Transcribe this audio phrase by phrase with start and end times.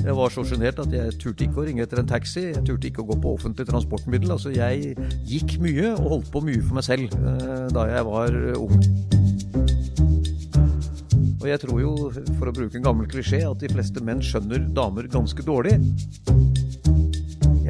[0.00, 2.46] Jeg var så sjenert at jeg turte ikke å ringe etter en taxi.
[2.54, 4.32] Jeg turte ikke å gå på offentlig transportmiddel.
[4.32, 4.94] Altså, jeg
[5.28, 8.80] gikk mye og holdt på mye for meg selv eh, da jeg var ung.
[11.40, 11.92] Og jeg tror jo,
[12.38, 15.76] for å bruke en gammel klisjé, at de fleste menn skjønner damer ganske dårlig.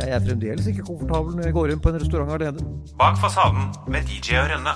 [0.01, 2.65] Jeg er fremdeles ikke komfortabel når jeg går inn på en restaurant alene.
[2.99, 4.75] Bak fasaden med DJ og Rønne.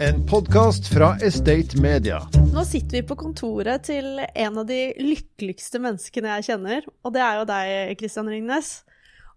[0.00, 2.22] En podkast fra Estate Media.
[2.54, 7.20] Nå sitter vi på kontoret til en av de lykkeligste menneskene jeg kjenner, og det
[7.20, 8.70] er jo deg, Christian Ringnes.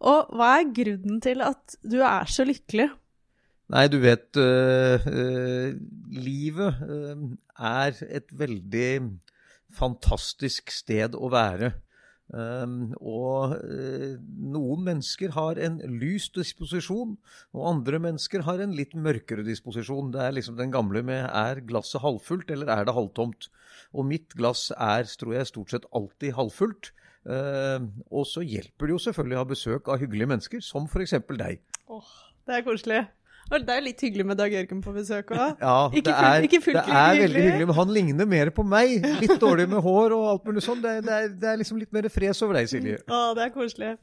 [0.07, 2.87] Og hva er grunnen til at du er så lykkelig?
[3.75, 5.75] Nei, du vet øh, øh,
[6.15, 7.27] Livet øh,
[7.59, 8.91] er et veldig
[9.75, 11.73] fantastisk sted å være.
[12.33, 14.15] Um, og uh,
[14.55, 17.13] noen mennesker har en lys disposisjon,
[17.53, 20.09] og andre mennesker har en litt mørkere disposisjon.
[20.15, 23.51] Det er liksom den gamle med er glasset halvfullt, eller er det halvtomt?
[23.93, 26.93] Og mitt glass er, tror jeg, stort sett alltid halvfullt.
[27.23, 31.19] Uh, og så hjelper det jo selvfølgelig å ha besøk av hyggelige mennesker, som f.eks.
[31.37, 31.61] deg.
[31.85, 32.15] Åh, oh,
[32.49, 33.03] det er koselig.
[33.51, 35.59] Det er jo litt hyggelig med Dag Jørgen på besøk òg.
[35.63, 38.65] Ja, ikke det er, ikke fullt det er veldig hyggelig, men han ligner mer på
[38.67, 39.07] meg.
[39.21, 40.81] Litt dårlig med hår og alt mulig sånn.
[40.83, 42.99] Det, det, er, det er liksom litt mer fres over deg, Silje.
[43.07, 43.95] Å, det er koselig.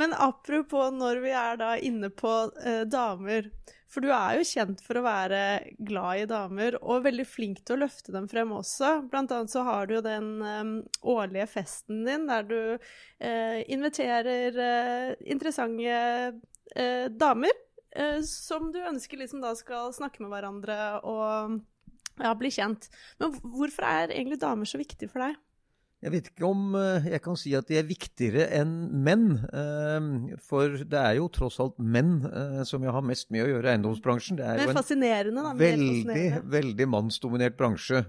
[0.00, 3.50] Men apropos når vi er da inne på eh, damer.
[3.90, 5.40] For du er jo kjent for å være
[5.82, 9.00] glad i damer, og veldig flink til å løfte dem frem også.
[9.10, 10.76] Blant annet så har du jo den um,
[11.10, 15.98] årlige festen din der du uh, inviterer uh, interessante
[16.78, 17.58] uh, damer
[18.26, 21.56] som du ønsker liksom da skal snakke med hverandre og
[22.20, 22.90] ja, bli kjent.
[23.18, 25.38] Men hvorfor er egentlig damer så viktig for deg?
[26.00, 28.72] Jeg vet ikke om eh, jeg kan si at de er viktigere enn
[29.04, 29.24] menn.
[29.52, 32.14] Eh, for det er jo tross alt menn
[32.68, 34.38] som jeg har mest med å gjøre i eiendomsbransjen.
[34.38, 35.52] Det er jo en fascinerende, da.
[35.60, 38.00] veldig, veldig mannsdominert bransje.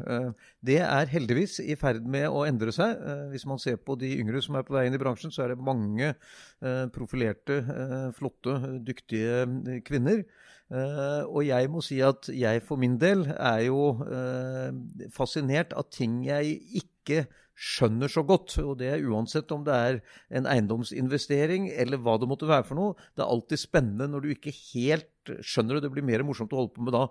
[0.64, 2.96] Det er heldigvis i ferd med å endre seg.
[3.34, 5.54] Hvis man ser på de yngre som er på vei inn i bransjen, så er
[5.54, 6.14] det mange
[6.96, 7.60] profilerte,
[8.16, 8.56] flotte,
[8.88, 10.24] dyktige kvinner.
[10.72, 14.70] Uh, og jeg må si at jeg for min del er jo uh,
[15.12, 17.26] fascinert av ting jeg ikke
[17.62, 18.56] skjønner så godt.
[18.64, 20.00] Og det er uansett om det er
[20.38, 23.10] en eiendomsinvestering eller hva det måtte være for noe.
[23.14, 25.84] Det er alltid spennende når du ikke helt skjønner det.
[25.86, 27.04] Det blir mer morsomt å holde på med da.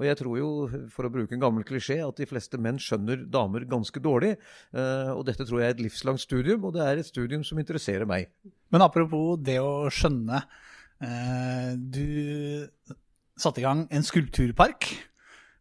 [0.00, 0.50] Og jeg tror jo,
[0.94, 4.36] for å bruke en gammel klisjé, at de fleste menn skjønner damer ganske dårlig.
[4.72, 7.60] Uh, og dette tror jeg er et livslangt studium, og det er et studium som
[7.60, 8.32] interesserer meg.
[8.72, 10.42] Men apropos det å skjønne.
[11.78, 12.74] du
[13.38, 14.88] satte i gang en skulpturpark.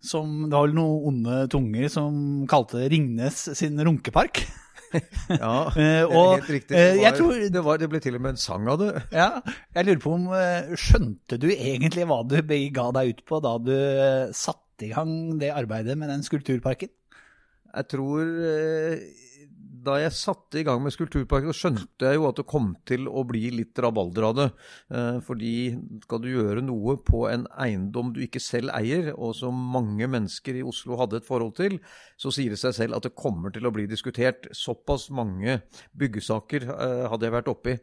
[0.03, 4.43] Som det var vel noen onde tunger som kalte Ringnes sin runkepark.
[4.93, 6.75] ja, er helt riktig.
[6.75, 8.91] Det, var, tror, det, var, det, ble til og med en sang av det.
[9.11, 9.29] ja,
[9.75, 10.29] jeg lurer på om
[10.79, 12.37] Skjønte du egentlig hva du
[12.75, 13.75] ga deg ut på da du
[14.37, 16.93] satte i gang det arbeidet med den skulpturparken?
[17.73, 18.29] Jeg tror
[19.83, 23.23] da jeg satte i gang med Skulpturparken, skjønte jeg jo at det kom til å
[23.27, 24.47] bli litt rabalder av det.
[25.27, 25.51] Fordi
[26.05, 30.59] skal du gjøre noe på en eiendom du ikke selv eier, og som mange mennesker
[30.59, 31.77] i Oslo hadde et forhold til,
[32.19, 34.49] så sier det seg selv at det kommer til å bli diskutert.
[34.55, 35.61] Såpass mange
[35.97, 36.67] byggesaker
[37.11, 37.77] hadde jeg vært oppi.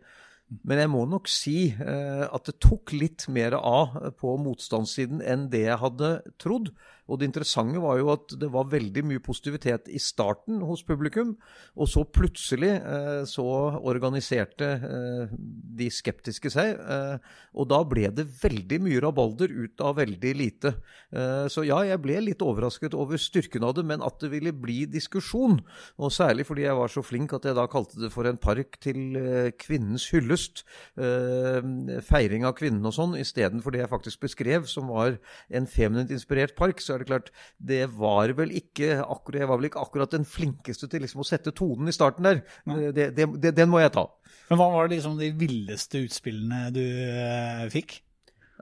[0.69, 5.65] Men jeg må nok si at det tok litt mer av på motstandssiden enn det
[5.67, 6.11] jeg hadde
[6.43, 6.69] trodd.
[7.11, 11.35] Og det interessante var jo at det var veldig mye positivitet i starten hos publikum.
[11.77, 13.45] Og så plutselig eh, så
[13.85, 15.35] organiserte eh,
[15.81, 16.79] de skeptiske seg.
[16.81, 20.75] Eh, og da ble det veldig mye rabalder ut av veldig lite.
[21.13, 24.55] Eh, så ja, jeg ble litt overrasket over styrken av det, men at det ville
[24.57, 25.61] bli diskusjon.
[26.01, 28.81] Og særlig fordi jeg var så flink at jeg da kalte det for en park
[28.85, 30.65] til eh, kvinnens hyllest.
[30.97, 31.61] Eh,
[32.09, 35.19] feiring av kvinnen og sånn, istedenfor det jeg faktisk beskrev, som var
[35.53, 36.81] en feminint inspirert park.
[36.81, 40.27] så er det klart, det var vel ikke akkurat, jeg var vel ikke akkurat den
[40.29, 42.43] flinkeste til liksom å sette tonen i starten der.
[42.65, 44.09] Det, det, det, den må jeg ta.
[44.49, 48.01] Men hva var liksom de villeste utspillene du eh, fikk?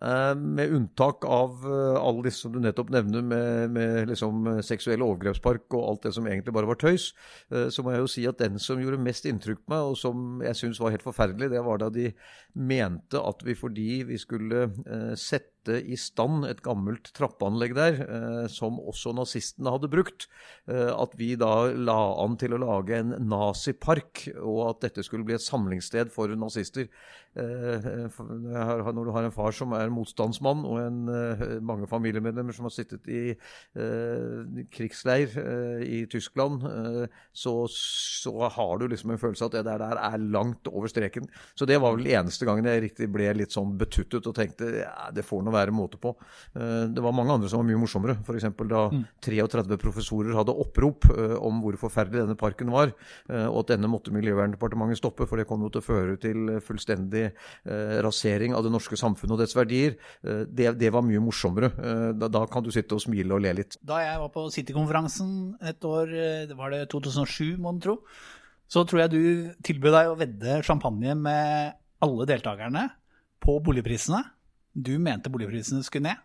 [0.03, 5.05] Uh, med unntak av uh, alle disse som du nettopp nevner, med, med liksom, seksuelle
[5.07, 7.13] overgrepspark og alt det som egentlig bare var tøys,
[7.71, 10.43] så må jeg jo si at den som gjorde mest inntrykk på meg, og som
[10.43, 12.09] jeg syns var helt forferdelig, det var da de
[12.59, 14.65] mente at vi fordi vi skulle
[15.21, 20.29] sette sette i stand et gammelt trappeanlegg der, eh, som også nazistene hadde brukt.
[20.69, 25.25] Eh, at vi da la an til å lage en nazipark, og at dette skulle
[25.25, 26.89] bli et samlingssted for nazister.
[27.35, 32.75] Eh, når du har en far som er motstandsmann, og en, mange familiemedlemmer som har
[32.75, 33.33] sittet i
[34.73, 35.33] krigsleir
[35.83, 36.63] i Tyskland,
[37.33, 40.91] så, så, har du liksom en følelse av at det der, der er langt over
[40.93, 41.29] streken.
[41.57, 45.09] Så det var vel eneste gangen jeg riktig ble litt sånn betuttet og tenkte ja,
[45.15, 46.15] det får nå å være måte på.
[46.57, 48.17] Eh, Det var mange andre som var mye morsommere.
[48.25, 48.49] F.eks.
[48.73, 48.83] da
[49.23, 52.95] 33 professorer hadde opprop eh, om hvor forferdelig denne parken var,
[53.29, 56.57] eh, og at denne måtte Miljøverndepartementet stoppe, for det kom jo til å føre til
[56.65, 57.25] fullstendig
[58.05, 59.97] rasering av det norske samfunnet og dets verdier.
[60.23, 61.71] Det, det var mye morsommere.
[62.19, 63.77] Da, da kan du sitte og smile og le litt.
[63.85, 65.33] Da jeg var på City-konferansen
[65.69, 66.13] et år,
[66.49, 67.97] det var det 2007, må en tro,
[68.73, 69.23] så tror jeg du
[69.67, 72.87] tilbød deg å vedde champagne med alle deltakerne
[73.43, 74.23] på boligprisene.
[74.73, 76.23] Du mente boligprisene skulle ned.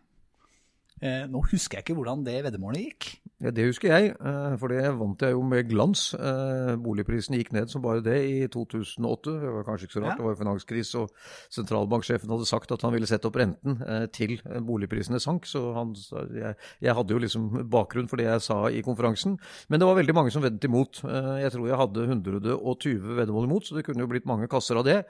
[1.02, 3.10] Eh, Nå husker jeg ikke hvordan det veddemålet gikk.
[3.40, 6.08] Ja, Det husker jeg, eh, for det vant jeg jo med glans.
[6.18, 9.36] Eh, Boligprisene gikk ned som bare det i 2008.
[9.44, 10.16] Det var kanskje ikke så rart, Ja.
[10.18, 11.12] det var jo finanskrise, og
[11.54, 15.46] sentralbanksjefen hadde sagt at han ville sette opp renten eh, til boligprisene sank.
[15.46, 15.94] Så han,
[16.34, 19.38] jeg, jeg hadde jo liksom bakgrunn for det jeg sa i konferansen.
[19.70, 21.04] Men det var veldig mange som veddet imot.
[21.06, 24.86] Jeg tror jeg hadde 120 veddemål imot, så det kunne jo blitt mange kasser av
[24.90, 25.04] det.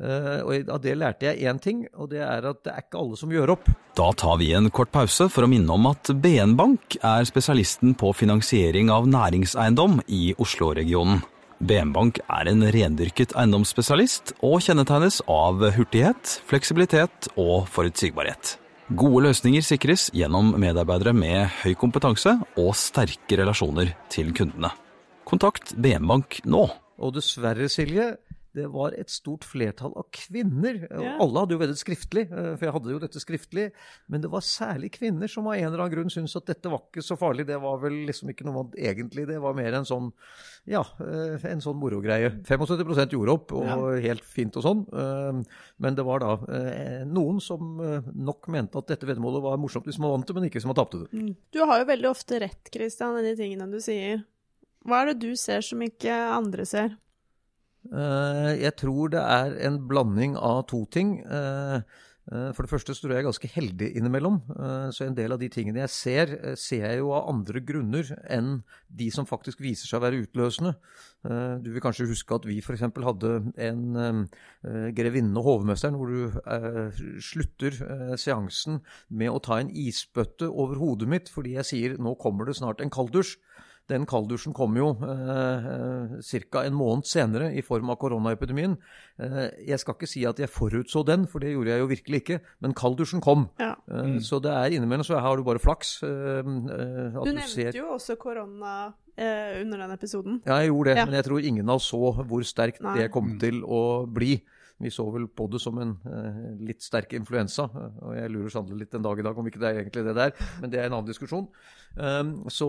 [0.00, 2.98] Eh, Og av det lærte jeg én ting, og det er at det er ikke
[3.00, 3.68] alle som gjør opp.
[3.94, 7.24] Da tar vi en kort pause for å minne om at BN Bank er
[7.74, 11.22] spesialisten på finansiering av næringseiendom i Oslo-regionen.
[11.60, 18.58] BM Bank er en rendyrket eiendomsspesialist og kjennetegnes av hurtighet, fleksibilitet og forutsigbarhet.
[18.94, 24.70] Gode løsninger sikres gjennom medarbeidere med høy kompetanse og sterke relasjoner til kundene.
[25.24, 26.68] Kontakt BM Bank nå.
[27.00, 28.16] Og dessverre, Silje,
[28.54, 30.76] det var et stort flertall av kvinner.
[30.88, 31.16] Ja.
[31.22, 33.64] Alle hadde jo veddet skriftlig, eh, for jeg hadde jo dette skriftlig.
[34.08, 36.84] Men det var særlig kvinner som av en eller annen grunn syntes at dette var
[36.86, 37.46] ikke så farlig.
[37.48, 40.12] Det var vel liksom ikke noe man egentlig Det var mer en sånn
[40.70, 42.30] ja, eh, en sånn morogreie.
[42.46, 44.84] 75% gjorde opp, og helt fint og sånn.
[44.94, 46.34] eh, Men det var da
[47.04, 47.74] noen som
[48.14, 50.78] nok mente at dette veddemålet var morsomt hvis man vant det, men ikke hvis man
[50.78, 51.34] tapte det.
[51.52, 54.22] Du har jo veldig ofte rett, Christian, i de tingene du sier.
[54.84, 56.94] Hva er det du ser som ikke andre ser?
[57.92, 61.18] Eh, Jeg tror det er en blanding av to ting.
[61.20, 61.76] Eh,
[62.32, 64.40] eh, For det første så tror jeg jeg er ganske heldig innimellom.
[64.92, 68.62] Så en del av de tingene jeg ser, ser jeg jo av andre grunner enn
[68.88, 70.74] de som faktisk viser seg å være utløsende.
[71.60, 72.80] Du vil kanskje huske at vi f.eks.
[72.80, 74.28] hadde en
[74.96, 77.76] grevinne og hovmesteren, hvor du slutter
[78.16, 82.56] seansen med å ta en isbøtte over hodet mitt fordi jeg sier nå kommer det
[82.56, 83.36] snart en kalddusj.
[83.90, 86.14] Den kalddusjen kom jo eh,
[86.48, 86.62] ca.
[86.64, 88.78] en måned senere i form av koronaepidemien.
[89.20, 92.20] Eh, jeg skal ikke si at jeg forutså den, for det gjorde jeg jo virkelig
[92.22, 92.38] ikke.
[92.64, 93.48] Men kalddusjen kom.
[93.60, 93.74] Ja.
[93.90, 95.98] Eh, Så det er innimellom så har du bare flaks.
[96.02, 100.40] eh, eh, at Du du nevnte ser jo også korona eh, under den episoden.
[100.46, 101.04] Ja, jeg gjorde det, Ja.
[101.04, 102.96] men jeg tror ingen av oss så hvor sterkt Nei.
[102.98, 104.42] det kom til å bli.
[104.80, 108.50] Vi så vel på det som en eh, litt sterk influensa, eh, og jeg lurer
[108.50, 110.80] sannelig litt en dag i dag om ikke det er egentlig det der, men det
[110.80, 111.46] er en annen diskusjon.
[111.94, 112.66] Um, så,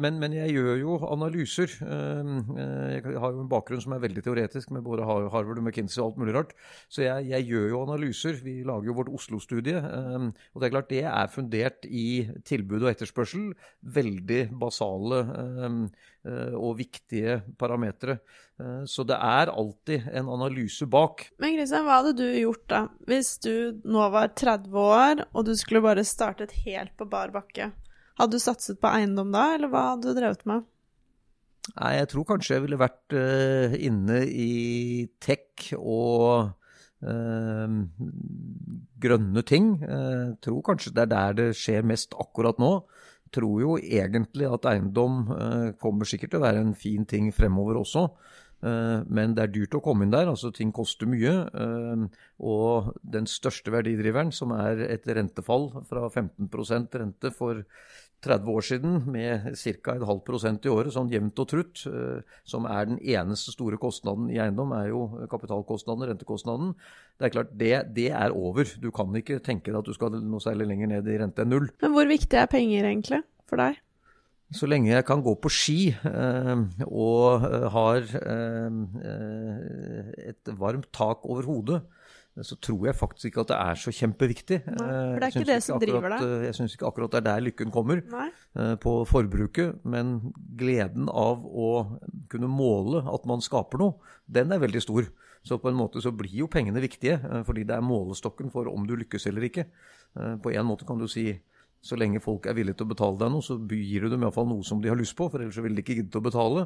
[0.00, 1.70] men, men jeg gjør jo analyser.
[1.84, 5.62] Um, eh, jeg har jo en bakgrunn som er veldig teoretisk, med både Harvard og
[5.62, 6.52] McKinsey og alt mulig rart.
[6.90, 8.40] Så jeg, jeg gjør jo analyser.
[8.42, 9.78] Vi lager jo vårt Oslo-studie.
[9.78, 12.08] Um, og det er klart det er fundert i
[12.48, 13.52] tilbud og etterspørsel.
[13.98, 18.18] Veldig basale eh, og viktige parametere.
[18.58, 21.28] Eh, Så det er alltid en analyse bak.
[21.38, 25.54] Men Kristian, hva hadde du gjort da, hvis du nå var 30 år, og du
[25.58, 27.70] skulle bare startet helt på bar bakke?
[28.18, 30.66] Hadde du satset på eiendom da, eller hva hadde du drevet med?
[31.76, 36.54] Nei, jeg tror kanskje jeg ville vært uh, inne i tech og
[37.04, 37.76] uh,
[39.04, 39.74] grønne ting.
[39.84, 42.72] Jeg tror kanskje det er der det skjer mest akkurat nå.
[43.34, 47.82] Tror jo egentlig at eiendom uh, kommer sikkert til å være en fin ting fremover
[47.84, 48.08] også.
[48.58, 51.30] Men det er dyrt å komme inn der, altså ting koster mye.
[52.42, 57.62] Og den største verdidriveren, som er et rentefall fra 15% rente for
[58.24, 59.94] 30 år siden med ca.
[59.94, 63.78] et halvt prosent i året, sånn jevnt og trutt, eh, som er den eneste store
[63.78, 66.72] kostnaden i eiendom, er jo kapitalkostnaden, rentekostnaden.
[67.18, 68.66] Det er klart, det, det er over.
[68.82, 71.54] Du kan ikke tenke deg at du skal noe særlig lenger ned i rente enn
[71.54, 71.70] null.
[71.84, 73.78] Men hvor viktig er penger egentlig for deg?
[74.56, 78.78] Så lenge jeg kan gå på ski eh, og eh, har eh,
[79.10, 81.82] eh, et varmt tak over hodet,
[82.42, 84.58] så tror jeg faktisk ikke at det er så kjempeviktig.
[84.66, 86.22] Nei, for det er Eh, ikke det som driver deg.
[86.22, 88.28] eh, Jeg syns ikke akkurat det er der lykken kommer Nei?
[88.56, 93.94] eh, på forbruket, men gleden av å kunne måle at man skaper noe,
[94.28, 95.08] den er veldig stor.
[95.44, 98.68] Så på en måte så blir jo pengene viktige, eh, fordi det er målestokken for
[98.68, 99.66] om du lykkes eller ikke.
[100.18, 101.40] Eh, På en måte kan du si
[101.84, 104.48] så lenge folk er villige til å betale deg noe, så gir du dem iallfall
[104.50, 106.64] noe som de har lyst på, for ellers vil de ikke gidde å betale.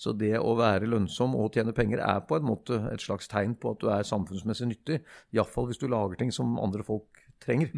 [0.00, 3.58] Så det å være lønnsom og tjene penger er på en måte et slags tegn
[3.60, 5.02] på at du er samfunnsmessig nyttig.
[5.36, 7.74] Iallfall hvis du lager ting som andre folk trenger.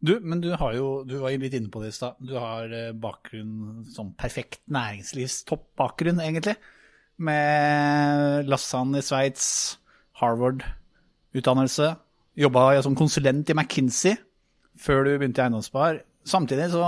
[0.00, 2.18] Du, men du har jo, du var jo litt inne på det i stad.
[2.24, 6.56] Du har eh, bakgrunn som perfekt næringslivstoppbakgrunn, egentlig.
[7.20, 9.76] Med Lausanne i Sveits,
[10.22, 11.92] Harvard-utdannelse.
[12.40, 14.16] Jobba som konsulent i McKinsey.
[14.80, 16.00] Før du begynte i Eiendomsspar.
[16.28, 16.84] Samtidig så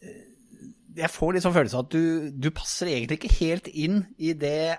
[0.00, 0.22] eh,
[0.96, 4.32] Jeg får litt sånn følelse av at du, du passer egentlig ikke helt inn i
[4.38, 4.76] det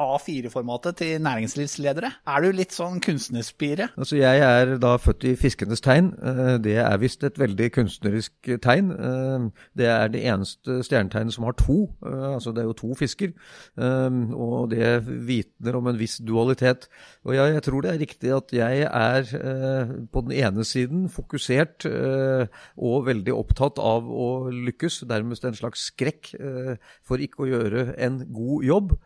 [0.00, 2.10] A4-formatet til næringslivsledere.
[2.26, 3.88] Er du litt sånn kunstnerspire?
[3.96, 6.08] Altså, jeg er da født i fiskenes tegn.
[6.18, 8.32] Eh, Det er visst et veldig kunstnerisk
[8.62, 8.90] tegn.
[8.90, 11.90] Eh, Det er det eneste stjernetegnet som har to.
[12.04, 13.32] Eh, Altså, det er jo to fisker.
[13.78, 16.88] Eh, Og det vitner om en viss dualitet.
[17.24, 21.08] Og ja, jeg tror det er riktig at jeg er eh, på den ene siden
[21.08, 22.46] fokusert eh,
[22.76, 25.04] og veldig opptatt av å lykkes.
[25.06, 28.96] Dermed en slags skrekk eh, for ikke å gjøre en god jobb.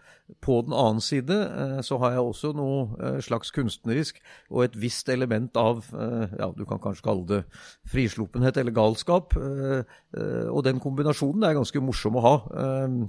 [0.44, 4.20] På den annen side eh, så har jeg også noe eh, slags kunstnerisk
[4.52, 7.40] og et visst element av eh, ja, du kan kanskje kalle det
[7.88, 9.36] frisluppenhet eller galskap.
[9.38, 12.34] Og den kombinasjonen er ganske morsom å ha.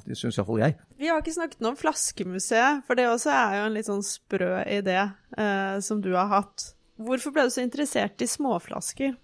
[0.06, 0.76] Det syns iallfall jeg.
[1.00, 4.06] Vi har ikke snakket noe om Flaskemuseet, for det også er jo en litt sånn
[4.06, 6.72] sprø idé eh, som du har hatt.
[7.00, 9.16] Hvorfor ble du så interessert i småflasker?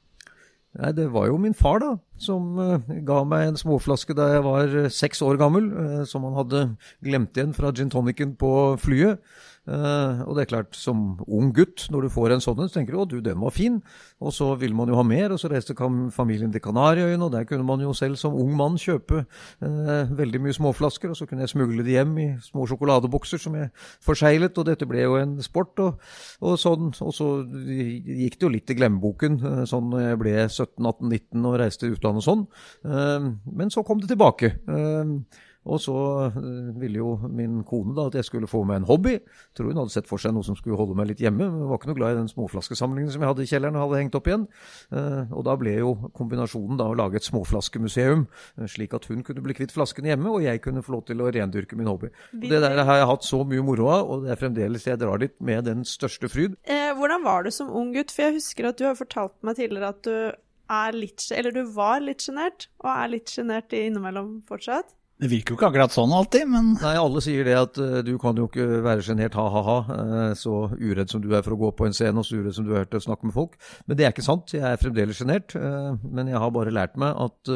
[0.76, 4.46] Nei, Det var jo min far da, som eh, ga meg en småflaske da jeg
[4.46, 6.64] var eh, seks år gammel, eh, som han hadde
[7.04, 9.22] glemt igjen fra gin tonicen på flyet.
[9.66, 12.94] Og det er klart, som ung gutt, når du får en sånn en, så tenker
[12.94, 13.80] du å du, den var fin.
[14.22, 15.74] Og så vil man jo ha mer, og så reiste
[16.14, 19.24] familien til Kanariøyene, og der kunne man jo selv som ung mann kjøpe
[19.58, 23.72] veldig mye småflasker, og så kunne jeg smugle de hjem i små sjokoladebokser som jeg
[24.06, 25.98] forseglet, og dette ble jo en sport, og,
[26.46, 26.94] og sånn.
[27.02, 31.90] Og så gikk det jo litt i glemmeboken, sånn når jeg ble 17-18-19 og reiste
[31.90, 32.46] til utlandet og sånn.
[32.86, 34.56] Eh, men så kom det tilbake.
[34.70, 35.96] Eh, og så
[36.28, 39.16] eh, ville jo min kone da at jeg skulle få meg en hobby.
[39.58, 41.48] Tror hun hadde sett for seg noe som skulle holde meg litt hjemme.
[41.50, 44.02] Men var ikke noe glad i den småflaskesamlingen som jeg hadde i kjelleren og hadde
[44.04, 44.46] hengt opp igjen.
[44.94, 48.28] Eh, og da ble jo kombinasjonen da å lage et småflaskemuseum,
[48.60, 51.26] eh, slik at hun kunne bli kvitt flaskene hjemme, og jeg kunne få lov til
[51.26, 52.14] å rendyrke min hobby.
[52.38, 55.02] Og det der har jeg hatt så mye moro av, og det er fremdeles jeg
[55.02, 56.60] drar dit med den største fryd.
[56.70, 58.14] Eh, hvordan var du som ung gutt?
[58.14, 61.64] For jeg husker at du har fortalt meg tidligere at du er litt, eller du
[61.76, 64.95] var litt sjenert, og er litt sjenert innimellom fortsatt.
[65.16, 68.18] Det virker jo ikke akkurat sånn alltid, men Nei, alle sier det at uh, du
[68.20, 71.70] kan jo ikke være sjenert, ha-ha-ha, uh, så uredd som du er for å gå
[71.80, 73.56] på en scene, og så uredd som du er til å snakke med folk.
[73.88, 75.56] Men det er ikke sant, jeg er fremdeles sjenert.
[75.56, 77.54] Uh, Men jeg har bare lært meg at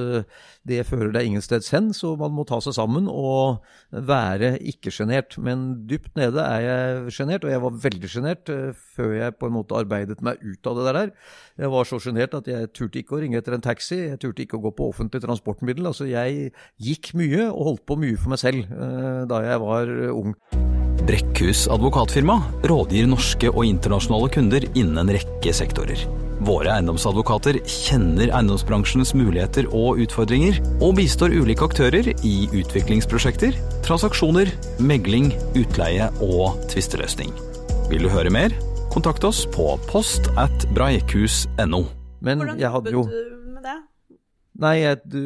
[0.69, 3.59] det fører deg ingensteds hen, så man må ta seg sammen og
[3.91, 5.35] være ikke sjenert.
[5.41, 8.53] Men dypt nede er jeg sjenert, og jeg var veldig sjenert
[8.95, 11.13] før jeg på en måte arbeidet meg ut av det der.
[11.59, 14.45] Jeg var så sjenert at jeg turte ikke å ringe etter en taxi, jeg turte
[14.45, 15.89] ikke å gå på offentlig transportmiddel.
[15.91, 19.93] Altså, jeg gikk mye og holdt på mye for meg selv eh, da jeg var
[20.13, 20.33] ung.
[21.09, 22.35] Brekkhus advokatfirma
[22.69, 26.03] rådgir norske og internasjonale kunder innen en rekke sektorer.
[26.45, 35.33] Våre eiendomsadvokater kjenner eiendomsbransjens muligheter og utfordringer, og bistår ulike aktører i utviklingsprosjekter, transaksjoner, megling,
[35.59, 37.33] utleie og tvisteløsning.
[37.89, 38.55] Vil du høre mer?
[38.93, 41.83] Kontakt oss på post at breikhus.no.
[42.23, 43.77] Men jeg hadde jo jobbet du med det?
[44.59, 45.19] Nei, jeg, du,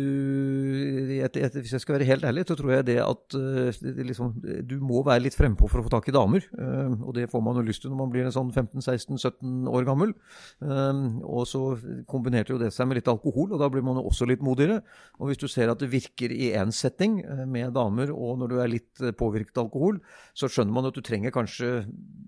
[1.15, 4.05] jeg, jeg, hvis jeg skal være helt ærlig, så tror jeg det at eh, det,
[4.11, 4.35] liksom,
[4.69, 6.45] du må være litt frempå for å få tak i damer.
[6.53, 9.87] eh, og det får man jo lyst til når man blir en sånn 15-16-17 år
[9.89, 10.13] gammel.
[10.61, 11.63] Eh, og så
[12.09, 14.83] kombinerte jo det seg med litt alkohol, og da blir man jo også litt modigere.
[15.17, 18.57] Og hvis du ser at det virker i én setting med damer, og når du
[18.61, 19.97] er litt påvirket av alkohol,
[20.37, 21.73] så skjønner man at du trenger kanskje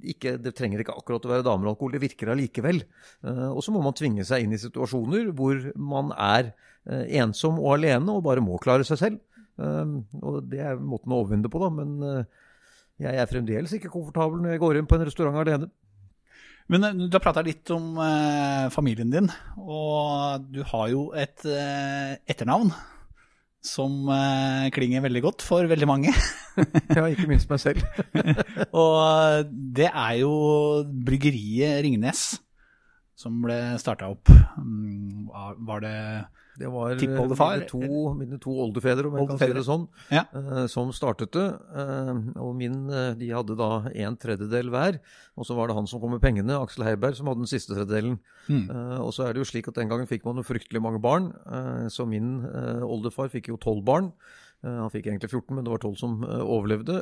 [0.06, 2.84] ikke Det trenger ikke akkurat å være damer og alkohol, det virker allikevel.
[3.26, 6.52] Og så må man tvinge seg inn i situasjoner hvor man er
[6.86, 9.22] ensom og alene og bare må klare seg selv.
[9.56, 11.70] Um, og det er måten å overvinne det på, da.
[11.74, 12.46] Men eh,
[13.06, 15.70] jeg er fremdeles ikke komfortabel når jeg går inn på en restaurant alene.
[16.72, 21.48] Men eh, du har prata litt om eh, familien din, og du har jo et
[21.50, 22.74] eh, etternavn
[23.66, 26.16] som eh, klinger veldig godt for veldig mange.
[26.96, 27.82] Ja, ikke minst meg selv.
[28.86, 30.30] og det er jo
[31.04, 32.22] bryggeriet Ringnes
[33.16, 34.28] som ble starta opp.
[34.60, 35.30] Mm,
[35.66, 35.94] Var det
[36.60, 37.80] Det var eh, mine to,
[38.16, 40.24] mine to oldefedre, om jeg kan si det sånn, Ja.
[40.34, 41.48] eh, som startet det.
[41.76, 42.88] Eh, og min,
[43.20, 45.00] de hadde da en tredjedel hver.
[45.38, 47.76] Og så var det han som kom med pengene, Aksel Heiberg, som hadde den siste
[47.76, 48.20] tredjedelen.
[48.48, 48.70] Mm.
[49.04, 51.32] Og så er det jo slik at den gangen fikk man jo fryktelig mange barn.
[51.90, 52.44] så min
[52.84, 54.12] oldefar fikk jo tolv barn.
[54.64, 56.96] Han fikk egentlig 14, men det var tolv som overlevde.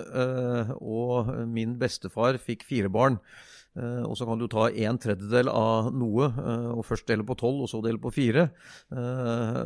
[0.82, 3.20] Og min bestefar fikk fire barn.
[3.74, 7.38] Eh, og så kan du ta en tredjedel av noe, eh, og først dele på
[7.40, 8.48] tolv, og så dele på fire.
[8.94, 9.62] Eh,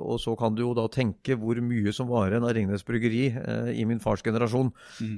[0.00, 3.26] og så kan du jo da tenke hvor mye som var igjen av Ringnes Bryggeri
[3.76, 4.70] i min fars generasjon.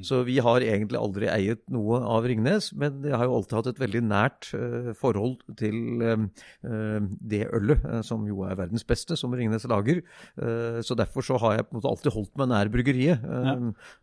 [0.04, 3.70] Så vi har egentlig aldri eiet noe av Ringnes, men jeg har jo alltid hatt
[3.72, 4.48] et veldig nært
[4.98, 6.02] forhold til
[6.62, 10.02] det ølet, som jo er verdens beste, som Ringnes lager.
[10.82, 13.22] Så derfor så har jeg på en måte alltid holdt meg nær bryggeriet.
[13.22, 13.56] Ja.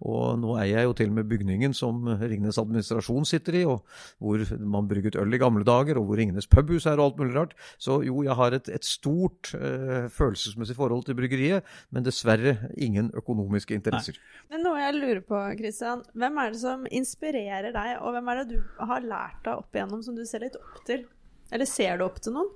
[0.06, 3.84] Og nå eier jeg jo til og med bygningen som Ringnes administrasjon sitter i, og
[4.22, 7.22] hvor hvor man brygget øl i gamle dager, og hvor Ringenes pubhus er og alt
[7.22, 7.56] mulig rart.
[7.82, 13.12] Så jo, jeg har et, et stort uh, følelsesmessig forhold til bryggeriet, men dessverre ingen
[13.18, 14.20] økonomiske interesser.
[14.20, 14.54] Nei.
[14.54, 16.06] Men noe jeg lurer på, Christian.
[16.14, 19.76] Hvem er det som inspirerer deg, og hvem er det du har lært deg opp
[19.76, 21.06] igjennom som du ser litt opp til?
[21.50, 22.52] Eller ser du opp til noen?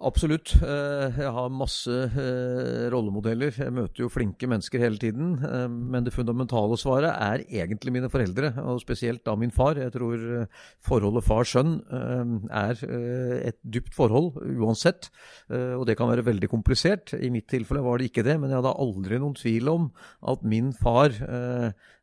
[0.00, 0.54] Absolutt.
[0.64, 3.52] Eh, jeg har masse eh, rollemodeller.
[3.52, 5.34] Jeg møter jo flinke mennesker hele tiden.
[5.44, 9.76] Eh, men det fundamentale svaret er egentlig mine foreldre, og spesielt da min far.
[9.76, 10.24] Jeg tror
[10.86, 11.76] forholdet far-sønn
[12.48, 12.80] er
[13.50, 15.10] et dypt forhold uansett.
[15.50, 17.12] Og det kan være veldig komplisert.
[17.20, 19.88] I mitt tilfelle var det ikke det, men jeg hadde aldri noen tvil om
[20.32, 21.12] at min far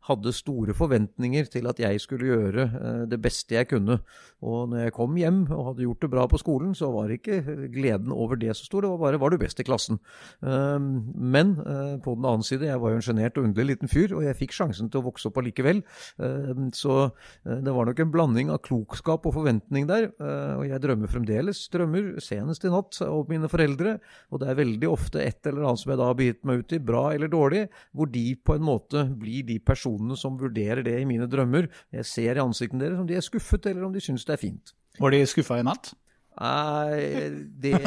[0.07, 2.67] hadde store forventninger til at jeg skulle gjøre
[3.09, 3.99] det beste jeg kunne.
[4.45, 7.39] Og når jeg kom hjem og hadde gjort det bra på skolen, så var ikke
[7.73, 9.99] gleden over det så stor, det var bare var du best i klassen.
[10.45, 13.91] Ehm, men eh, på den annen side, jeg var jo en sjenert og underlig liten
[13.91, 15.81] fyr, og jeg fikk sjansen til å vokse opp allikevel.
[16.23, 20.09] Ehm, så eh, det var nok en blanding av klokskap og forventning der.
[20.13, 23.97] Eh, og jeg drømmer fremdeles drømmer, senest i natt, om mine foreldre.
[24.31, 26.77] Og det er veldig ofte et eller annet som jeg da har begitt meg ut
[26.77, 27.65] i, bra eller dårlig,
[27.97, 31.69] hvor de på en måte blir de personene som vurderer det i mine drømmer.
[31.93, 34.43] Jeg ser i ansiktene deres om de er skuffet, eller om de syns det er
[34.43, 34.75] fint.
[35.01, 35.93] Var de skuffa i natt?
[36.37, 37.77] Nei, det,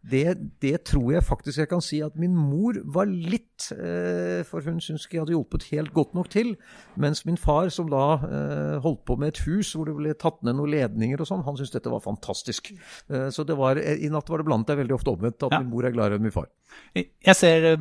[0.00, 0.22] det,
[0.62, 4.80] det, tror jeg faktisk jeg kan si at min mor var litt eh, For hun
[4.80, 6.54] syntes ikke jeg hadde hjulpet helt godt nok til.
[6.96, 10.40] Mens min far, som da eh, holdt på med et hus hvor det ble tatt
[10.46, 12.72] ned noen ledninger og sånn, han syntes dette var fantastisk.
[12.72, 15.60] Eh, så det var, i natt var det blant deg veldig ofte omvendt at ja.
[15.60, 16.48] min mor er gladere enn min far.
[16.96, 17.74] Jeg ser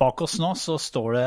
[0.00, 1.26] Bak oss nå så står det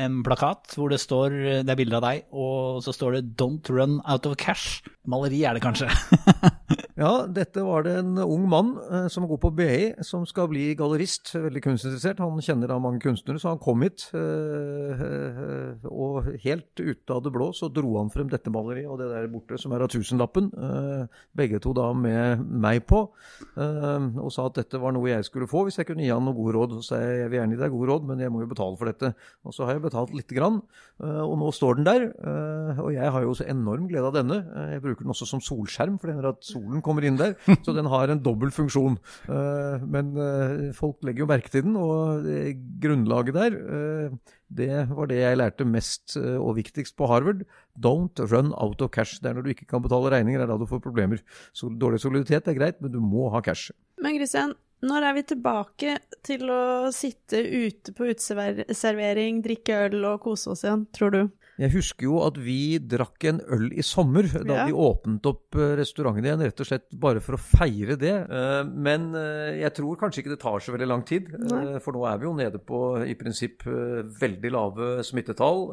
[0.00, 1.34] en plakat hvor det står
[1.66, 4.80] Det er bilde av deg, og så står det 'Don't run out of cash'.
[5.04, 5.92] Maleri er det kanskje?
[6.98, 10.72] Ja, dette var det en ung mann eh, som går på BI, som skal bli
[10.74, 11.30] gallerist.
[11.30, 12.18] Veldig kunstinteressert.
[12.18, 14.08] Han kjenner da mange kunstnere, så han kom hit.
[14.18, 18.98] Eh, eh, og helt ute av det blå så dro han frem dette maleriet og
[18.98, 20.48] det der borte, som er av tusenlappen.
[20.50, 23.04] Eh, begge to da med meg på.
[23.54, 26.26] Eh, og sa at dette var noe jeg skulle få hvis jeg kunne gi han
[26.26, 26.76] noen gode råd.
[26.80, 28.80] Så sa jeg jeg vil gjerne gi deg gode råd, men jeg må jo betale
[28.82, 29.12] for dette.
[29.46, 30.58] Og så har jeg betalt lite grann,
[30.98, 32.10] eh, og nå står den der.
[32.82, 34.42] og jeg har jo også enorm glede av denne.
[34.72, 37.36] jeg bruker den også som solskjerm, for den er at solen inn der.
[37.64, 38.98] Så den har en dobbel funksjon.
[39.28, 42.26] Eh, men eh, folk legger jo merke til den, og
[42.82, 47.42] grunnlaget der eh, det var det jeg lærte mest og viktigst på Harvard.
[47.76, 49.20] Don't run out of cash.
[49.20, 51.20] Det er når du ikke kan betale regninger, det er da du får problemer.
[51.52, 53.74] Så dårlig soliditet er greit, men du må ha cash.
[54.00, 54.54] Men Christian,
[54.88, 60.64] når er vi tilbake til å sitte ute på uteservering, drikke øl og kose oss
[60.64, 61.20] igjen, tror du?
[61.58, 64.66] Jeg husker jo at vi drakk en øl i sommer da ja.
[64.68, 68.14] vi åpnet opp eh, restauranten igjen, rett og slett bare for å feire det.
[68.14, 71.80] Eh, men eh, jeg tror kanskje ikke det tar så veldig lang tid, Nei.
[71.82, 75.64] for nå er vi jo nede på i prinsipp veldig lave smittetall.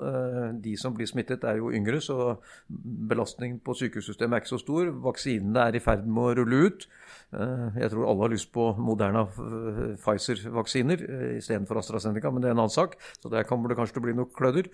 [0.63, 2.35] De som blir smittet er jo yngre, så
[2.67, 4.89] belastningen på sykehussystemet er ikke så stor.
[5.05, 6.87] Vaksinene er i ferd med å rulle ut.
[7.33, 11.01] Jeg tror alle har lyst på Moderna Pfizer-vaksiner
[11.35, 12.95] istedenfor AstraZeneca, men det er en annen sak.
[13.19, 14.69] Så der kommer det kanskje til å bli noe klødder.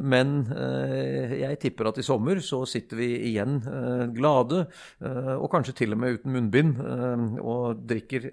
[0.00, 4.64] Men eh, jeg tipper at i sommer så sitter vi igjen eh, glade,
[5.04, 6.80] eh, og kanskje til og med uten munnbind,
[7.40, 8.26] og drikker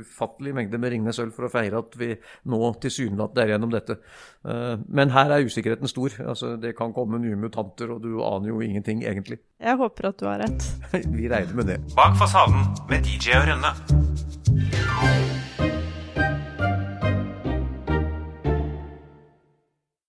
[0.00, 2.10] ufattelig mengde med Ringnes øl for å feire at vi
[2.50, 3.96] nå tilsynelatende er gjennom dette.
[4.44, 6.16] Men her er usikkerheten stor.
[6.24, 9.40] Altså, det kan komme nye mutanter, og du aner jo ingenting egentlig.
[9.64, 10.66] Jeg håper at du har rett.
[11.16, 11.78] vi regner med det.
[11.96, 13.72] Bak fasaden med DJ og Rønne.